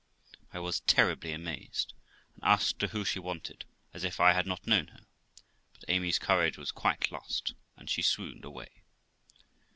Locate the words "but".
5.75-5.85